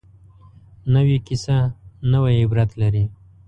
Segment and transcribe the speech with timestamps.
[0.93, 1.57] نوې کیسه
[2.11, 3.03] نوې عبرت لري